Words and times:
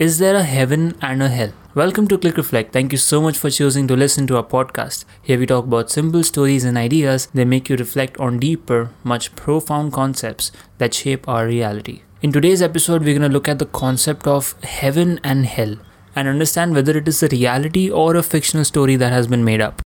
Is 0.00 0.16
there 0.16 0.34
a 0.34 0.42
heaven 0.42 0.96
and 1.02 1.22
a 1.22 1.28
hell? 1.28 1.52
Welcome 1.74 2.08
to 2.08 2.16
Click 2.16 2.38
Reflect. 2.38 2.72
Thank 2.72 2.90
you 2.90 2.96
so 2.96 3.20
much 3.20 3.36
for 3.36 3.50
choosing 3.50 3.86
to 3.86 3.94
listen 3.94 4.26
to 4.28 4.38
our 4.38 4.42
podcast. 4.42 5.04
Here 5.20 5.38
we 5.38 5.44
talk 5.44 5.66
about 5.66 5.90
simple 5.90 6.24
stories 6.24 6.64
and 6.64 6.78
ideas 6.78 7.26
that 7.34 7.44
make 7.44 7.68
you 7.68 7.76
reflect 7.76 8.16
on 8.16 8.38
deeper, 8.38 8.92
much 9.04 9.36
profound 9.36 9.92
concepts 9.92 10.52
that 10.78 10.94
shape 10.94 11.28
our 11.28 11.46
reality. 11.46 12.00
In 12.22 12.32
today's 12.32 12.62
episode, 12.62 13.02
we're 13.02 13.18
going 13.18 13.28
to 13.30 13.34
look 13.36 13.46
at 13.46 13.58
the 13.58 13.66
concept 13.66 14.26
of 14.26 14.54
heaven 14.62 15.20
and 15.22 15.44
hell 15.44 15.76
and 16.16 16.28
understand 16.28 16.72
whether 16.72 16.96
it 16.96 17.06
is 17.06 17.22
a 17.22 17.28
reality 17.28 17.90
or 17.90 18.16
a 18.16 18.22
fictional 18.22 18.64
story 18.64 18.96
that 18.96 19.12
has 19.12 19.26
been 19.26 19.44
made 19.44 19.60
up. 19.60 19.82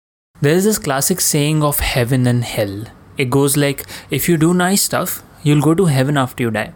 There 0.40 0.54
is 0.54 0.64
this 0.64 0.78
classic 0.78 1.20
saying 1.20 1.62
of 1.62 1.80
heaven 1.80 2.26
and 2.26 2.44
hell. 2.44 2.84
It 3.18 3.28
goes 3.28 3.58
like 3.58 3.84
if 4.08 4.26
you 4.26 4.38
do 4.38 4.54
nice 4.54 4.80
stuff, 4.80 5.22
you'll 5.42 5.60
go 5.60 5.74
to 5.74 5.84
heaven 5.84 6.16
after 6.16 6.44
you 6.44 6.50
die. 6.50 6.72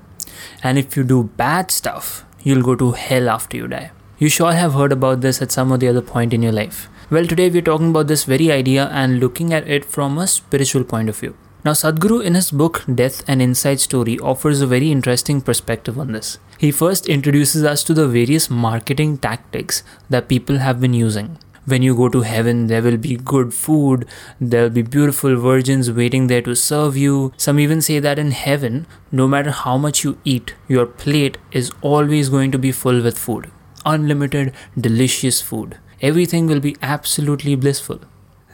And 0.63 0.79
if 0.79 0.99
you 0.99 1.03
do 1.03 1.25
bad 1.25 1.71
stuff, 1.71 2.27
you'll 2.43 2.63
go 2.63 2.75
to 2.75 2.93
hell 2.93 3.29
after 3.29 3.57
you 3.57 3.69
die. 3.69 3.91
You 4.19 4.29
sure 4.29 4.53
have 4.53 4.75
heard 4.75 4.93
about 4.93 5.21
this 5.21 5.43
at 5.43 5.53
some 5.53 5.73
or 5.73 5.79
the 5.79 5.89
other 5.89 6.03
point 6.03 6.33
in 6.33 6.43
your 6.43 6.53
life. 6.53 6.89
Well, 7.11 7.27
today 7.27 7.51
we're 7.51 7.63
talking 7.63 7.91
about 7.91 8.07
this 8.07 8.25
very 8.25 8.51
idea 8.51 8.89
and 8.89 9.21
looking 9.21 9.53
at 9.53 9.69
it 9.69 9.85
from 9.85 10.19
a 10.19 10.27
spiritual 10.27 10.85
point 10.85 11.09
of 11.09 11.19
view. 11.19 11.35
Now, 11.65 11.73
Sadhguru, 11.73 12.25
in 12.25 12.35
his 12.35 12.51
book 12.51 12.83
Death 12.93 13.23
An 13.29 13.41
Inside 13.41 13.81
Story, 13.81 14.19
offers 14.19 14.61
a 14.61 14.67
very 14.67 14.91
interesting 14.91 15.41
perspective 15.41 15.99
on 15.99 16.13
this. 16.13 16.39
He 16.59 16.71
first 16.71 17.07
introduces 17.07 17.65
us 17.65 17.85
to 17.85 17.95
the 17.95 18.09
various 18.09 18.51
marketing 18.51 19.19
tactics 19.19 19.83
that 20.11 20.29
people 20.29 20.59
have 20.59 20.81
been 20.81 20.95
using 20.95 21.39
when 21.65 21.83
you 21.83 21.95
go 21.95 22.09
to 22.09 22.23
heaven, 22.23 22.67
there 22.67 22.83
will 22.83 22.97
be 22.97 23.17
good 23.17 23.55
food, 23.55 24.07
there 24.41 24.65
will 24.65 24.71
be 24.71 24.83
beautiful 24.83 25.37
virgins 25.37 25.91
waiting 25.91 26.27
there 26.27 26.43
to 26.43 26.57
serve 26.57 26.97
you. 26.97 27.33
Some 27.37 27.61
even 27.61 27.81
say 27.81 27.99
that 28.01 28.19
in 28.19 28.33
heaven, 28.33 28.87
no 29.11 29.29
matter 29.29 29.51
how 29.51 29.77
much 29.79 30.03
you 30.03 30.19
eat, 30.25 30.55
your 30.69 30.87
plate 30.87 31.39
is 31.53 31.71
always 31.81 32.29
going 32.29 32.51
to 32.53 32.59
be 32.59 32.73
full 32.73 33.03
with 33.03 33.19
food. 33.19 33.51
Unlimited, 33.87 34.53
delicious 34.79 35.41
food. 35.41 35.79
Everything 36.01 36.47
will 36.47 36.61
be 36.61 36.77
absolutely 36.83 37.55
blissful. 37.55 38.01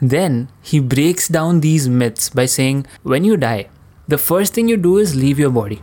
Then 0.01 0.49
he 0.61 0.79
breaks 0.79 1.27
down 1.27 1.61
these 1.61 1.89
myths 1.89 2.29
by 2.29 2.45
saying, 2.45 2.85
when 3.03 3.23
you 3.23 3.37
die, 3.37 3.69
the 4.07 4.17
first 4.17 4.53
thing 4.53 4.69
you 4.69 4.77
do 4.77 4.97
is 4.97 5.15
leave 5.15 5.39
your 5.39 5.49
body. 5.49 5.81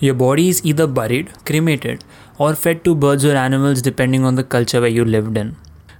Your 0.00 0.14
body 0.14 0.48
is 0.48 0.64
either 0.64 0.86
buried, 0.86 1.30
cremated, 1.44 2.04
or 2.36 2.54
fed 2.54 2.84
to 2.84 2.94
birds 2.94 3.24
or 3.24 3.34
animals 3.34 3.82
depending 3.82 4.24
on 4.24 4.36
the 4.36 4.44
culture 4.44 4.80
where 4.80 4.90
you 4.90 5.04
lived 5.04 5.36
in. 5.36 5.56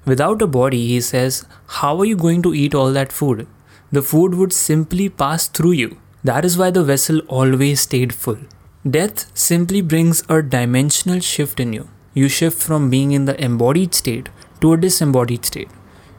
Without 0.09 0.41
a 0.41 0.47
body, 0.47 0.87
he 0.87 1.03
says, 1.03 1.45
how 1.67 1.99
are 1.99 2.05
you 2.07 2.17
going 2.17 2.41
to 2.41 2.55
eat 2.55 2.75
all 2.75 2.93
that 2.95 3.13
food? 3.13 3.47
The 3.93 4.01
food 4.01 4.35
would 4.37 4.55
simply 4.55 5.11
pass 5.11 5.47
through 5.47 5.73
you. 5.73 5.99
That 6.25 6.47
is 6.47 6.57
why 6.57 6.71
the 6.71 6.83
vessel 6.83 7.19
always 7.29 7.83
stayed 7.83 8.15
full. 8.15 8.39
Death 8.89 9.31
simply 9.37 9.83
brings 9.83 10.23
a 10.31 10.41
dimensional 10.41 11.21
shift 11.21 11.61
in 11.61 11.75
you. 11.75 11.91
You 12.15 12.31
shift 12.31 12.63
from 12.63 12.89
being 12.89 13.13
in 13.13 13.27
the 13.27 13.39
embodied 13.39 13.95
state 13.95 14.31
to 14.63 14.73
a 14.73 14.79
disembodied 14.79 15.45
state. 15.45 15.69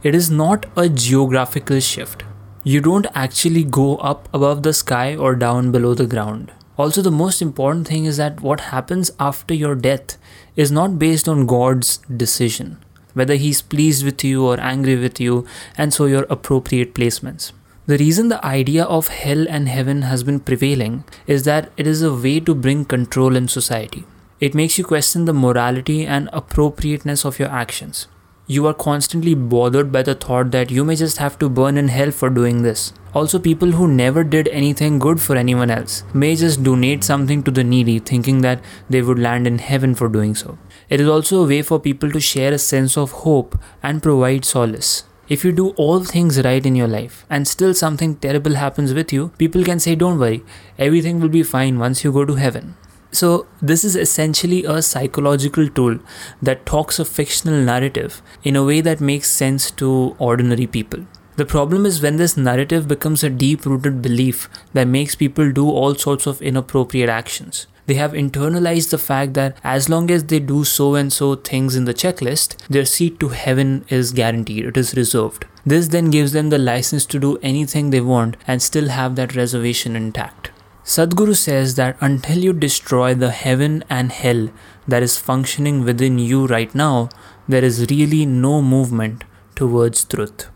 It 0.03 0.13
is 0.13 0.29
not 0.29 0.67
a 0.77 0.87
geographical 0.87 1.79
shift. 1.79 2.21
You 2.63 2.81
don't 2.81 3.07
actually 3.15 3.63
go 3.63 3.95
up 3.97 4.29
above 4.31 4.61
the 4.61 4.73
sky 4.73 5.15
or 5.15 5.33
down 5.35 5.71
below 5.71 5.95
the 5.95 6.05
ground. 6.05 6.51
Also, 6.77 7.01
the 7.01 7.17
most 7.23 7.41
important 7.41 7.87
thing 7.87 8.05
is 8.05 8.17
that 8.17 8.41
what 8.41 8.59
happens 8.59 9.09
after 9.19 9.55
your 9.55 9.73
death 9.73 10.19
is 10.55 10.71
not 10.71 10.99
based 10.99 11.27
on 11.27 11.47
God's 11.47 11.97
decision 12.25 12.77
whether 13.13 13.35
he's 13.35 13.61
pleased 13.61 14.05
with 14.05 14.23
you 14.23 14.45
or 14.45 14.59
angry 14.59 14.95
with 14.95 15.19
you, 15.19 15.45
and 15.77 15.93
so 15.93 16.05
your 16.05 16.25
appropriate 16.29 16.93
placements. 16.93 17.51
The 17.87 17.97
reason 17.97 18.27
the 18.27 18.45
idea 18.45 18.83
of 18.83 19.07
hell 19.07 19.47
and 19.49 19.67
heaven 19.67 20.03
has 20.03 20.23
been 20.23 20.39
prevailing 20.39 21.05
is 21.25 21.43
that 21.43 21.71
it 21.75 21.87
is 21.87 22.03
a 22.03 22.13
way 22.13 22.39
to 22.41 22.53
bring 22.53 22.85
control 22.85 23.35
in 23.35 23.47
society. 23.47 24.05
It 24.39 24.53
makes 24.53 24.77
you 24.77 24.83
question 24.83 25.25
the 25.25 25.33
morality 25.33 26.05
and 26.05 26.29
appropriateness 26.31 27.25
of 27.25 27.39
your 27.39 27.49
actions. 27.49 28.07
You 28.51 28.65
are 28.65 28.73
constantly 28.73 29.35
bothered 29.35 29.91
by 29.91 30.01
the 30.01 30.15
thought 30.15 30.49
that 30.53 30.71
you 30.71 30.83
may 30.83 30.95
just 30.95 31.17
have 31.17 31.37
to 31.37 31.47
burn 31.47 31.77
in 31.77 31.87
hell 31.87 32.09
for 32.09 32.31
doing 32.31 32.63
this. 32.63 32.93
Also, 33.13 33.37
people 33.37 33.73
who 33.73 33.87
never 33.87 34.23
did 34.23 34.47
anything 34.47 34.97
good 34.97 35.21
for 35.21 35.35
anyone 35.35 35.69
else 35.69 36.03
may 36.15 36.35
just 36.35 36.63
donate 36.63 37.03
something 37.03 37.43
to 37.43 37.51
the 37.51 37.63
needy, 37.63 37.99
thinking 37.99 38.41
that 38.41 38.63
they 38.89 39.03
would 39.03 39.19
land 39.19 39.45
in 39.45 39.59
heaven 39.59 39.93
for 39.93 40.09
doing 40.09 40.33
so. 40.33 40.57
It 40.89 40.99
is 40.99 41.07
also 41.07 41.43
a 41.43 41.47
way 41.47 41.61
for 41.61 41.79
people 41.79 42.09
to 42.11 42.19
share 42.19 42.51
a 42.51 42.57
sense 42.57 42.97
of 42.97 43.11
hope 43.11 43.55
and 43.83 44.01
provide 44.01 44.45
solace. 44.45 45.03
If 45.27 45.45
you 45.45 45.51
do 45.51 45.69
all 45.77 46.03
things 46.03 46.43
right 46.43 46.65
in 46.65 46.75
your 46.75 46.87
life 46.87 47.27
and 47.29 47.47
still 47.47 47.75
something 47.75 48.15
terrible 48.15 48.55
happens 48.55 48.95
with 48.95 49.13
you, 49.13 49.27
people 49.37 49.63
can 49.63 49.79
say, 49.79 49.93
Don't 49.93 50.17
worry, 50.17 50.43
everything 50.79 51.19
will 51.19 51.29
be 51.29 51.43
fine 51.43 51.77
once 51.77 52.03
you 52.03 52.11
go 52.11 52.25
to 52.25 52.33
heaven. 52.33 52.75
So, 53.11 53.47
this 53.59 53.83
is 53.83 53.95
essentially 53.95 54.65
a 54.65 54.81
psychological 54.81 55.67
tool 55.67 55.99
that 56.41 56.65
talks 56.65 56.99
a 56.99 57.05
fictional 57.05 57.59
narrative 57.59 58.21
in 58.43 58.55
a 58.55 58.63
way 58.63 58.81
that 58.81 59.01
makes 59.01 59.29
sense 59.29 59.71
to 59.71 60.15
ordinary 60.19 60.67
people. 60.67 61.05
The 61.37 61.45
problem 61.45 61.85
is 61.85 62.01
when 62.01 62.17
this 62.17 62.35
narrative 62.35 62.87
becomes 62.87 63.23
a 63.23 63.29
deep 63.29 63.65
rooted 63.65 64.01
belief 64.01 64.49
that 64.73 64.87
makes 64.87 65.15
people 65.15 65.51
do 65.51 65.69
all 65.69 65.95
sorts 65.95 66.27
of 66.27 66.41
inappropriate 66.41 67.09
actions. 67.09 67.65
They 67.87 67.95
have 67.95 68.11
internalized 68.11 68.91
the 68.91 68.99
fact 68.99 69.33
that 69.33 69.57
as 69.63 69.89
long 69.89 70.11
as 70.11 70.25
they 70.25 70.39
do 70.39 70.63
so 70.63 70.93
and 70.95 71.11
so 71.11 71.35
things 71.35 71.75
in 71.75 71.85
the 71.85 71.93
checklist, 71.93 72.57
their 72.67 72.85
seat 72.85 73.19
to 73.21 73.29
heaven 73.29 73.85
is 73.89 74.11
guaranteed, 74.11 74.65
it 74.65 74.77
is 74.77 74.93
reserved. 74.95 75.45
This 75.65 75.87
then 75.87 76.11
gives 76.11 76.33
them 76.33 76.49
the 76.49 76.59
license 76.59 77.07
to 77.07 77.19
do 77.19 77.37
anything 77.37 77.89
they 77.89 78.01
want 78.01 78.37
and 78.45 78.61
still 78.61 78.89
have 78.89 79.15
that 79.15 79.35
reservation 79.35 79.95
intact. 79.95 80.51
Sadhguru 80.83 81.35
says 81.35 81.75
that 81.75 81.97
until 82.01 82.37
you 82.39 82.53
destroy 82.53 83.13
the 83.13 83.31
heaven 83.31 83.83
and 83.89 84.11
hell 84.11 84.49
that 84.87 85.03
is 85.03 85.17
functioning 85.17 85.83
within 85.83 86.17
you 86.17 86.47
right 86.47 86.73
now, 86.73 87.09
there 87.47 87.63
is 87.63 87.87
really 87.89 88.25
no 88.25 88.61
movement 88.61 89.23
towards 89.55 90.03
truth. 90.05 90.49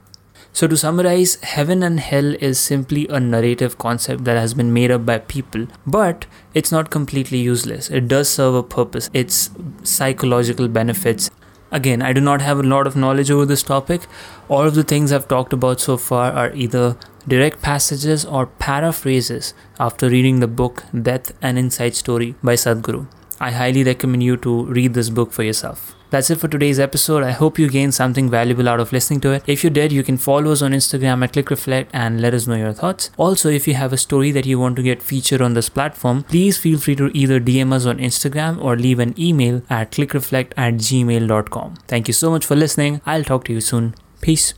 So, 0.55 0.67
to 0.67 0.77
summarize, 0.77 1.35
heaven 1.41 1.81
and 1.81 1.99
hell 1.99 2.35
is 2.35 2.59
simply 2.59 3.07
a 3.07 3.19
narrative 3.19 3.79
concept 3.79 4.23
that 4.25 4.37
has 4.37 4.53
been 4.53 4.71
made 4.71 4.91
up 4.91 5.03
by 5.03 5.17
people, 5.17 5.65
but 5.85 6.27
it's 6.53 6.71
not 6.71 6.91
completely 6.91 7.39
useless. 7.39 7.89
It 7.89 8.07
does 8.07 8.29
serve 8.29 8.53
a 8.53 8.61
purpose, 8.61 9.09
its 9.13 9.49
psychological 9.81 10.67
benefits. 10.67 11.31
Again, 11.71 12.03
I 12.03 12.13
do 12.13 12.21
not 12.21 12.43
have 12.43 12.59
a 12.59 12.63
lot 12.63 12.85
of 12.85 12.95
knowledge 12.95 13.31
over 13.31 13.47
this 13.47 13.63
topic. 13.63 14.01
All 14.47 14.67
of 14.67 14.75
the 14.75 14.83
things 14.83 15.11
I've 15.11 15.27
talked 15.27 15.53
about 15.53 15.81
so 15.81 15.97
far 15.97 16.31
are 16.31 16.53
either 16.53 16.97
direct 17.27 17.61
passages 17.61 18.25
or 18.25 18.45
paraphrases 18.45 19.53
after 19.79 20.09
reading 20.09 20.39
the 20.39 20.47
book 20.47 20.83
Death 21.09 21.33
An 21.41 21.57
Inside 21.57 21.95
Story 21.95 22.35
by 22.43 22.53
Sadhguru. 22.55 23.07
I 23.39 23.51
highly 23.51 23.83
recommend 23.83 24.23
you 24.23 24.37
to 24.37 24.65
read 24.65 24.93
this 24.93 25.09
book 25.09 25.31
for 25.31 25.43
yourself. 25.43 25.95
That's 26.13 26.29
it 26.29 26.39
for 26.39 26.47
today's 26.47 26.79
episode. 26.79 27.23
I 27.23 27.31
hope 27.31 27.57
you 27.57 27.67
gained 27.67 27.95
something 27.95 28.29
valuable 28.29 28.69
out 28.69 28.79
of 28.79 28.93
listening 28.93 29.19
to 29.21 29.31
it. 29.31 29.43
If 29.47 29.63
you 29.63 29.71
did, 29.71 29.91
you 29.91 30.03
can 30.03 30.17
follow 30.17 30.51
us 30.51 30.61
on 30.61 30.71
Instagram 30.71 31.23
at 31.23 31.33
ClickReflect 31.33 31.87
and 31.91 32.21
let 32.21 32.35
us 32.35 32.45
know 32.45 32.55
your 32.55 32.71
thoughts. 32.71 33.09
Also, 33.17 33.49
if 33.49 33.67
you 33.67 33.73
have 33.73 33.91
a 33.91 33.97
story 33.97 34.29
that 34.29 34.45
you 34.45 34.59
want 34.59 34.75
to 34.75 34.83
get 34.83 35.01
featured 35.01 35.41
on 35.41 35.55
this 35.55 35.69
platform, 35.69 36.21
please 36.23 36.59
feel 36.59 36.77
free 36.77 36.95
to 36.97 37.09
either 37.17 37.39
DM 37.39 37.73
us 37.73 37.87
on 37.87 37.97
Instagram 37.97 38.63
or 38.63 38.75
leave 38.77 38.99
an 38.99 39.19
email 39.19 39.63
at 39.71 39.91
clickreflect 39.91 40.53
at 40.55 40.75
gmail.com. 40.75 41.75
Thank 41.87 42.07
you 42.07 42.13
so 42.13 42.29
much 42.29 42.45
for 42.45 42.55
listening. 42.55 43.01
I'll 43.07 43.23
talk 43.23 43.45
to 43.45 43.53
you 43.53 43.61
soon. 43.61 43.95
Peace. 44.21 44.53